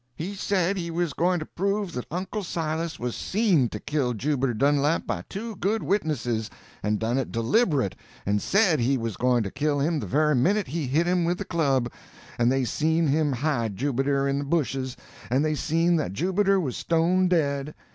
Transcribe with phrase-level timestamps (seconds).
[0.15, 4.55] He said he was going to prove that Uncle Silas was seen to kill Jubiter
[4.55, 6.49] Dunlap by two good witnesses,
[6.81, 10.65] and done it deliberate, and said he was going to kill him the very minute
[10.65, 11.91] he hit him with the club;
[12.39, 14.97] and they seen him hide Jubiter in the bushes,
[15.29, 17.75] and they seen that Jubiter was stone dead.